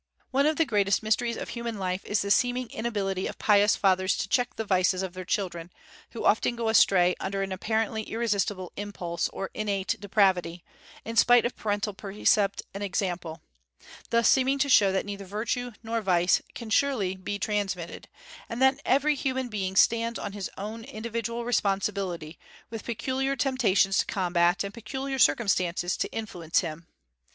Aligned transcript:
One 0.31 0.47
of 0.47 0.55
the 0.55 0.65
greatest 0.65 1.03
mysteries 1.03 1.37
of 1.37 1.49
human 1.49 1.77
life 1.77 2.03
is 2.05 2.23
the 2.23 2.31
seeming 2.31 2.71
inability 2.71 3.27
of 3.27 3.37
pious 3.37 3.75
fathers 3.75 4.17
to 4.17 4.27
check 4.27 4.55
the 4.55 4.65
vices 4.65 5.03
of 5.03 5.13
their 5.13 5.23
children, 5.25 5.71
who 6.09 6.25
often 6.25 6.55
go 6.55 6.69
astray 6.69 7.13
under 7.19 7.43
an 7.43 7.51
apparently 7.51 8.01
irresistible 8.09 8.71
impulse 8.75 9.29
or 9.29 9.51
innate 9.53 9.95
depravity, 9.99 10.63
in 11.05 11.15
spite 11.17 11.45
of 11.45 11.55
parental 11.55 11.93
precept 11.93 12.63
and 12.73 12.81
example, 12.83 13.43
thus 14.09 14.27
seeming 14.27 14.57
to 14.57 14.69
show 14.69 14.91
that 14.91 15.05
neither 15.05 15.23
virtue 15.23 15.71
nor 15.83 16.01
vice 16.01 16.41
can 16.55 16.69
be 16.69 16.73
surely 16.73 17.15
transmitted, 17.37 18.07
and 18.49 18.59
that 18.59 18.81
every 18.83 19.13
human 19.13 19.49
being 19.49 19.75
stands 19.75 20.17
on 20.17 20.31
his 20.31 20.49
individual 20.57 21.45
responsibility, 21.45 22.39
with 22.71 22.83
peculiar 22.83 23.35
temptations 23.35 23.99
to 23.99 24.07
combat, 24.07 24.63
and 24.63 24.73
peculiar 24.73 25.19
circumstances 25.19 25.95
to 25.95 26.11
influence 26.11 26.61
him. 26.61 26.87